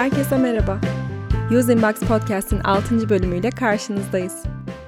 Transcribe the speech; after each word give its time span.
Herkese 0.00 0.38
merhaba. 0.38 0.80
Use 1.58 1.72
Inbox 1.72 1.94
Podcast'in 1.94 2.60
6. 2.60 3.08
bölümüyle 3.08 3.50
karşınızdayız. 3.50 4.42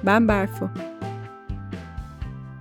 Ben 0.05 0.27
Berfu. 0.27 0.69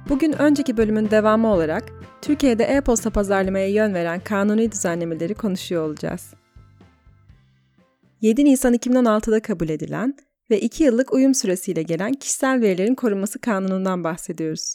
Bugün 0.09 0.33
önceki 0.33 0.77
bölümün 0.77 1.11
devamı 1.11 1.53
olarak 1.53 1.85
Türkiye'de 2.23 2.65
e-posta 2.65 3.11
pazarlamaya 3.11 3.69
yön 3.69 3.95
veren 3.95 4.21
kanuni 4.21 4.73
düzenlemeleri 4.73 5.35
konuşuyor 5.35 5.87
olacağız. 5.87 6.35
7 8.21 8.45
Nisan 8.45 8.75
2016'da 8.75 9.43
kabul 9.43 9.69
edilen 9.69 10.17
ve 10.51 10.61
2 10.61 10.85
yıllık 10.85 11.13
uyum 11.13 11.35
süresiyle 11.35 11.83
gelen 11.83 12.13
kişisel 12.13 12.61
verilerin 12.61 12.95
korunması 12.95 13.41
kanunundan 13.41 14.05
bahsediyoruz. 14.05 14.75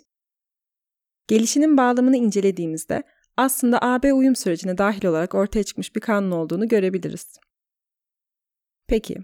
Gelişinin 1.27 1.77
bağlamını 1.77 2.17
incelediğimizde 2.17 3.03
aslında 3.37 3.79
AB 3.81 4.13
uyum 4.13 4.35
sürecine 4.35 4.77
dahil 4.77 5.05
olarak 5.05 5.35
ortaya 5.35 5.63
çıkmış 5.63 5.95
bir 5.95 6.01
kanun 6.01 6.31
olduğunu 6.31 6.67
görebiliriz. 6.67 7.39
Peki, 8.87 9.17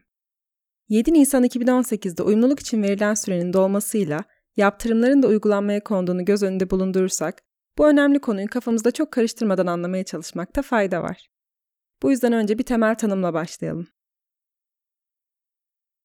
7 0.89 1.13
Nisan 1.13 1.43
2018'de 1.43 2.23
uyumluluk 2.23 2.59
için 2.59 2.83
verilen 2.83 3.13
sürenin 3.13 3.53
dolmasıyla 3.53 4.23
yaptırımların 4.57 5.23
da 5.23 5.27
uygulanmaya 5.27 5.83
konduğunu 5.83 6.25
göz 6.25 6.43
önünde 6.43 6.69
bulundurursak, 6.69 7.43
bu 7.77 7.87
önemli 7.87 8.19
konuyu 8.19 8.47
kafamızda 8.47 8.91
çok 8.91 9.11
karıştırmadan 9.11 9.67
anlamaya 9.67 10.03
çalışmakta 10.03 10.61
fayda 10.61 11.03
var. 11.03 11.29
Bu 12.03 12.11
yüzden 12.11 12.33
önce 12.33 12.57
bir 12.57 12.63
temel 12.63 12.95
tanımla 12.95 13.33
başlayalım. 13.33 13.87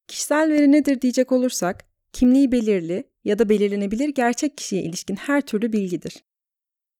Kişisel 0.07 0.49
veri 0.51 0.71
nedir 0.71 1.01
diyecek 1.01 1.31
olursak, 1.31 1.85
kimliği 2.13 2.51
belirli 2.51 3.11
ya 3.23 3.39
da 3.39 3.49
belirlenebilir 3.49 4.09
gerçek 4.09 4.57
kişiye 4.57 4.83
ilişkin 4.83 5.15
her 5.15 5.41
türlü 5.41 5.73
bilgidir. 5.73 6.23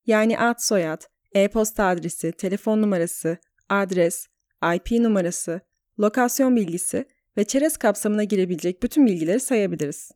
Yani 0.06 0.40
ad 0.40 0.56
soyad, 0.60 1.02
e-posta 1.34 1.86
adresi, 1.86 2.32
telefon 2.32 2.82
numarası, 2.82 3.38
adres, 3.70 4.28
IP 4.76 4.92
numarası, 4.92 5.62
lokasyon 6.00 6.56
bilgisi 6.56 7.06
ve 7.38 7.44
çerez 7.44 7.78
kapsamına 7.78 8.24
girebilecek 8.24 8.84
bütün 8.84 9.06
bilgileri 9.06 9.40
sayabiliriz. 9.40 10.12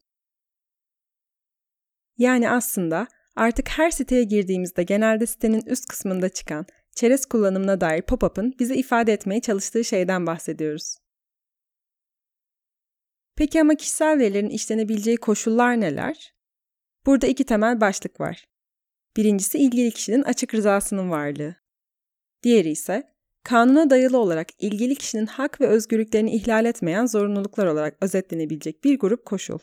Yani 2.17 2.49
aslında 2.49 3.07
artık 3.35 3.69
her 3.69 3.91
siteye 3.91 4.23
girdiğimizde 4.23 4.83
genelde 4.83 5.25
sitenin 5.25 5.61
üst 5.65 5.87
kısmında 5.87 6.29
çıkan 6.29 6.65
çerez 6.95 7.25
kullanımına 7.25 7.81
dair 7.81 8.01
pop-up'ın 8.01 8.55
bize 8.59 8.75
ifade 8.75 9.13
etmeye 9.13 9.41
çalıştığı 9.41 9.83
şeyden 9.83 10.27
bahsediyoruz. 10.27 10.97
Peki 13.35 13.61
ama 13.61 13.75
kişisel 13.75 14.19
verilerin 14.19 14.49
işlenebileceği 14.49 15.17
koşullar 15.17 15.81
neler? 15.81 16.33
Burada 17.05 17.27
iki 17.27 17.43
temel 17.43 17.81
başlık 17.81 18.19
var. 18.19 18.45
Birincisi 19.17 19.57
ilgili 19.57 19.91
kişinin 19.91 20.23
açık 20.23 20.53
rızasının 20.53 21.09
varlığı. 21.09 21.55
Diğeri 22.43 22.69
ise 22.69 23.12
kanuna 23.44 23.89
dayalı 23.89 24.17
olarak 24.17 24.47
ilgili 24.63 24.95
kişinin 24.95 25.25
hak 25.25 25.61
ve 25.61 25.67
özgürlüklerini 25.67 26.36
ihlal 26.36 26.66
etmeyen 26.66 27.05
zorunluluklar 27.05 27.66
olarak 27.66 27.97
özetlenebilecek 28.02 28.83
bir 28.83 29.00
grup 29.00 29.25
koşul. 29.25 29.59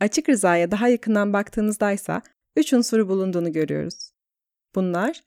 Açık 0.00 0.28
rızaya 0.28 0.70
daha 0.70 0.88
yakından 0.88 1.32
baktığımızda 1.32 1.92
ise 1.92 2.22
üç 2.56 2.72
unsuru 2.72 3.08
bulunduğunu 3.08 3.52
görüyoruz. 3.52 4.10
Bunlar, 4.74 5.22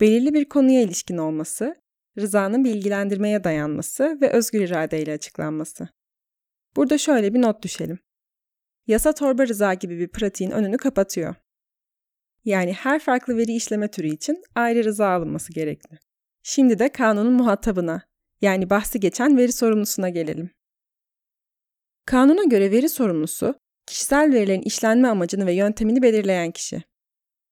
belirli 0.00 0.34
bir 0.34 0.48
konuya 0.48 0.82
ilişkin 0.82 1.16
olması, 1.16 1.82
rızanın 2.18 2.64
bilgilendirmeye 2.64 3.44
dayanması 3.44 4.18
ve 4.20 4.30
özgür 4.30 4.60
iradeyle 4.60 5.12
açıklanması. 5.12 5.88
Burada 6.76 6.98
şöyle 6.98 7.34
bir 7.34 7.42
not 7.42 7.62
düşelim. 7.62 7.98
Yasa 8.86 9.12
torba 9.12 9.46
rıza 9.46 9.74
gibi 9.74 9.98
bir 9.98 10.08
pratiğin 10.08 10.50
önünü 10.50 10.76
kapatıyor. 10.76 11.34
Yani 12.44 12.72
her 12.72 12.98
farklı 12.98 13.36
veri 13.36 13.52
işleme 13.52 13.90
türü 13.90 14.08
için 14.08 14.42
ayrı 14.54 14.84
rıza 14.84 15.08
alınması 15.08 15.52
gerekli. 15.52 15.98
Şimdi 16.42 16.78
de 16.78 16.88
kanunun 16.88 17.32
muhatabına, 17.32 18.02
yani 18.40 18.70
bahsi 18.70 19.00
geçen 19.00 19.36
veri 19.36 19.52
sorumlusuna 19.52 20.08
gelelim. 20.08 20.50
Kanuna 22.06 22.44
göre 22.44 22.70
veri 22.70 22.88
sorumlusu, 22.88 23.54
kişisel 23.86 24.32
verilerin 24.32 24.62
işlenme 24.62 25.08
amacını 25.08 25.46
ve 25.46 25.52
yöntemini 25.52 26.02
belirleyen 26.02 26.50
kişi. 26.50 26.82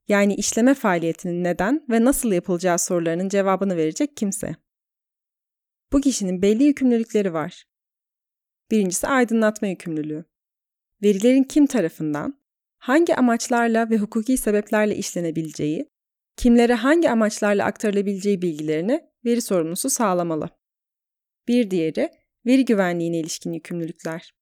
Yani 0.09 0.34
işleme 0.34 0.75
faaliyetinin 0.75 1.45
neden 1.45 1.87
ve 1.91 2.05
nasıl 2.05 2.33
yapılacağı 2.33 2.78
sorularının 2.78 3.28
cevabını 3.28 3.77
verecek 3.77 4.17
kimse. 4.17 4.57
Bu 5.93 6.01
kişinin 6.01 6.43
belli 6.43 6.65
yükümlülükleri 6.65 7.33
var. 7.33 7.65
Birincisi 8.71 9.07
aydınlatma 9.07 9.69
yükümlülüğü. 9.69 10.25
Verilerin 11.03 11.45
kim 11.45 11.67
tarafından, 11.67 12.40
hangi 12.81 13.17
amaçlarla 13.17 13.91
ve 13.91 13.99
hukuki 13.99 14.37
sebeplerle 14.37 14.97
işlenebileceği, 14.97 15.91
kimlere 16.37 16.75
hangi 16.75 17.11
amaçlarla 17.11 17.65
aktarılabileceği 17.65 18.43
bilgilerini 18.43 19.01
veri 19.25 19.43
sorumlusu 19.43 19.91
sağlamalı. 19.91 20.49
Bir 21.49 21.71
diğeri, 21.71 22.11
veri 22.47 22.65
güvenliğine 22.65 23.19
ilişkin 23.19 23.53
yükümlülükler. 23.53 24.35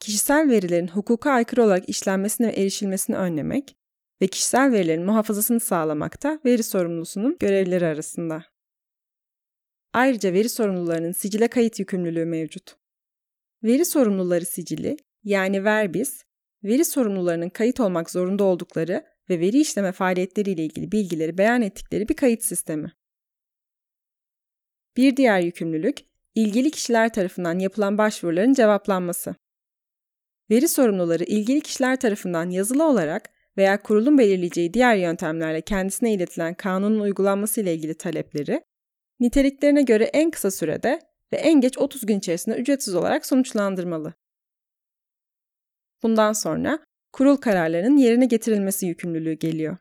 Kişisel 0.00 0.50
verilerin 0.50 0.88
hukuka 0.88 1.30
aykırı 1.30 1.64
olarak 1.64 1.88
işlenmesini 1.88 2.46
ve 2.46 2.52
erişilmesini 2.52 3.16
önlemek 3.16 3.76
ve 4.22 4.26
kişisel 4.26 4.72
verilerin 4.72 5.04
muhafazasını 5.04 5.60
sağlamak 5.60 6.22
da 6.22 6.40
veri 6.44 6.62
sorumlusunun 6.62 7.36
görevleri 7.40 7.86
arasında. 7.86 8.44
Ayrıca 9.92 10.32
veri 10.32 10.48
sorumlularının 10.48 11.12
sicile 11.12 11.48
kayıt 11.48 11.78
yükümlülüğü 11.78 12.24
mevcut. 12.24 12.76
Veri 13.62 13.84
sorumluları 13.84 14.44
sicili, 14.44 14.96
yani 15.24 15.64
verbis, 15.64 16.24
veri 16.64 16.84
sorumlularının 16.84 17.48
kayıt 17.48 17.80
olmak 17.80 18.10
zorunda 18.10 18.44
oldukları 18.44 19.04
ve 19.30 19.40
veri 19.40 19.60
işleme 19.60 19.92
faaliyetleriyle 19.92 20.64
ilgili 20.64 20.92
bilgileri 20.92 21.38
beyan 21.38 21.62
ettikleri 21.62 22.08
bir 22.08 22.16
kayıt 22.16 22.42
sistemi. 22.42 22.92
Bir 24.96 25.16
diğer 25.16 25.40
yükümlülük, 25.40 25.98
ilgili 26.34 26.70
kişiler 26.70 27.12
tarafından 27.12 27.58
yapılan 27.58 27.98
başvuruların 27.98 28.52
cevaplanması. 28.52 29.34
Veri 30.50 30.68
sorumluları 30.68 31.24
ilgili 31.24 31.60
kişiler 31.60 32.00
tarafından 32.00 32.50
yazılı 32.50 32.84
olarak 32.84 33.30
veya 33.56 33.82
kurulun 33.82 34.18
belirleyeceği 34.18 34.74
diğer 34.74 34.96
yöntemlerle 34.96 35.60
kendisine 35.60 36.12
iletilen 36.12 36.54
kanunun 36.54 37.00
uygulanması 37.00 37.60
ile 37.60 37.74
ilgili 37.74 37.94
talepleri, 37.94 38.64
niteliklerine 39.20 39.82
göre 39.82 40.04
en 40.04 40.30
kısa 40.30 40.50
sürede 40.50 41.00
ve 41.32 41.36
en 41.36 41.60
geç 41.60 41.78
30 41.78 42.06
gün 42.06 42.18
içerisinde 42.18 42.56
ücretsiz 42.56 42.94
olarak 42.94 43.26
sonuçlandırmalı. 43.26 44.14
Bundan 46.02 46.32
sonra 46.32 46.78
kurul 47.12 47.36
kararlarının 47.36 47.96
yerine 47.96 48.26
getirilmesi 48.26 48.86
yükümlülüğü 48.86 49.32
geliyor. 49.32 49.76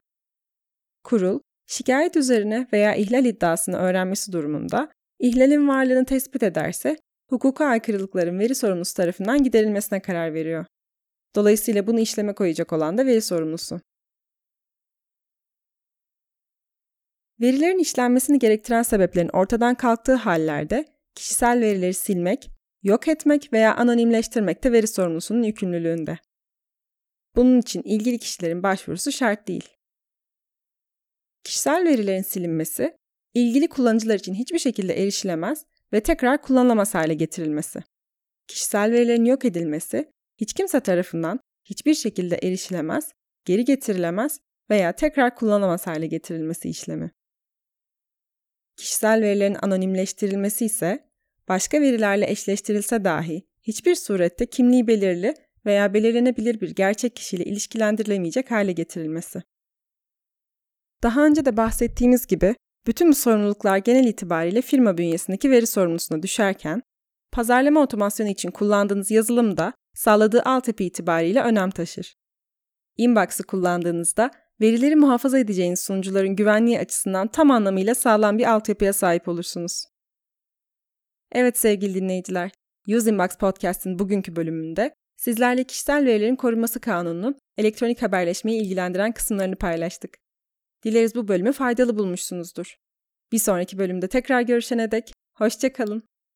Kurul, 1.04 1.40
şikayet 1.68 2.18
üzerine 2.18 2.68
veya 2.74 2.96
ihlal 2.96 3.26
iddiasını 3.26 3.78
öğrenmesi 3.78 4.32
durumunda 4.32 4.92
ihlalin 5.20 5.68
varlığını 5.68 6.06
tespit 6.06 6.44
ederse 6.44 6.98
hukuka 7.30 7.66
aykırılıkların 7.66 8.40
veri 8.40 8.56
sorumlusu 8.56 8.94
tarafından 8.94 9.44
giderilmesine 9.44 10.02
karar 10.02 10.34
veriyor. 10.34 10.66
Dolayısıyla 11.36 11.88
bunu 11.88 12.00
işleme 12.00 12.36
koyacak 12.36 12.74
olan 12.74 12.98
da 12.98 13.06
veri 13.06 13.22
sorumlusu. 13.22 13.82
Verilerin 17.42 17.80
işlenmesini 17.80 18.40
gerektiren 18.40 18.84
sebeplerin 18.84 19.30
ortadan 19.34 19.76
kalktığı 19.76 20.16
hallerde 20.16 20.86
kişisel 21.16 21.62
verileri 21.62 21.94
silmek, 21.94 22.50
yok 22.84 23.08
etmek 23.08 23.54
veya 23.54 23.76
anonimleştirmek 23.76 24.64
de 24.64 24.72
veri 24.72 24.88
sorumlusunun 24.88 25.44
yükümlülüğünde. 25.44 26.20
Bunun 27.36 27.60
için 27.60 27.82
ilgili 27.82 28.20
kişilerin 28.20 28.64
başvurusu 28.64 29.12
şart 29.12 29.48
değil. 29.48 29.70
Kişisel 31.44 31.86
verilerin 31.86 32.22
silinmesi, 32.22 32.98
ilgili 33.34 33.70
kullanıcılar 33.70 34.16
için 34.16 34.34
hiçbir 34.34 34.60
şekilde 34.60 34.94
erişilemez 35.04 35.66
ve 35.94 36.04
tekrar 36.04 36.42
kullanılamaz 36.42 36.94
hale 36.96 37.14
getirilmesi. 37.14 37.80
Kişisel 38.48 38.92
verilerin 38.92 39.26
yok 39.26 39.46
edilmesi, 39.46 40.12
hiç 40.38 40.54
kimse 40.54 40.80
tarafından 40.80 41.40
hiçbir 41.66 41.94
şekilde 41.94 42.36
erişilemez, 42.36 43.12
geri 43.46 43.66
getirilemez 43.66 44.40
veya 44.70 44.92
tekrar 44.96 45.36
kullanılamaz 45.36 45.88
hale 45.88 46.08
getirilmesi 46.08 46.70
işlemi. 46.70 47.12
Kişisel 48.78 49.22
verilerin 49.22 49.58
anonimleştirilmesi 49.62 50.66
ise 50.66 51.11
başka 51.48 51.82
verilerle 51.82 52.32
eşleştirilse 52.32 53.04
dahi 53.04 53.44
hiçbir 53.62 53.96
surette 53.96 54.46
kimliği 54.46 54.88
belirli 54.88 55.34
veya 55.66 55.94
belirlenebilir 55.94 56.62
bir 56.62 56.76
gerçek 56.76 57.16
kişiyle 57.16 57.44
ilişkilendirilemeyecek 57.44 58.52
hale 58.52 58.72
getirilmesi. 58.72 59.42
Daha 61.04 61.26
önce 61.26 61.46
de 61.46 61.58
bahsettiğimiz 61.58 62.28
gibi 62.28 62.56
bütün 62.88 63.10
bu 63.10 63.16
sorumluluklar 63.16 63.78
genel 63.78 64.08
itibariyle 64.08 64.62
firma 64.62 64.98
bünyesindeki 64.98 65.52
veri 65.52 65.68
sorumlusuna 65.68 66.24
düşerken, 66.24 66.82
pazarlama 67.32 67.82
otomasyonu 67.82 68.30
için 68.30 68.52
kullandığınız 68.52 69.12
yazılım 69.12 69.58
da 69.58 69.74
sağladığı 69.96 70.42
altyapı 70.42 70.84
itibariyle 70.84 71.42
önem 71.42 71.72
taşır. 71.72 72.16
Inbox'ı 72.98 73.44
kullandığınızda 73.44 74.32
verileri 74.62 74.96
muhafaza 74.96 75.40
edeceğiniz 75.40 75.80
sunucuların 75.80 76.36
güvenliği 76.36 76.80
açısından 76.80 77.28
tam 77.28 77.52
anlamıyla 77.52 77.96
sağlam 77.96 78.38
bir 78.38 78.52
altyapıya 78.52 78.94
sahip 78.94 79.28
olursunuz. 79.28 79.91
Evet 81.32 81.58
sevgili 81.58 81.94
dinleyiciler, 81.94 82.52
Usingbox 82.88 83.38
Podcast'in 83.38 84.00
bugünkü 84.00 84.36
bölümünde 84.36 84.94
sizlerle 85.18 85.64
kişisel 85.64 86.06
verilerin 86.06 86.36
korunması 86.36 86.82
kanununun 86.82 87.36
elektronik 87.58 88.02
haberleşmeyi 88.02 88.62
ilgilendiren 88.62 89.12
kısımlarını 89.12 89.56
paylaştık. 89.56 90.18
Dileriz 90.84 91.16
bu 91.16 91.28
bölümü 91.28 91.52
faydalı 91.52 91.98
bulmuşsunuzdur. 91.98 92.76
Bir 93.32 93.40
sonraki 93.40 93.78
bölümde 93.78 94.08
tekrar 94.08 94.42
görüşene 94.42 94.92
dek 94.92 95.14
hoşçakalın. 95.38 96.04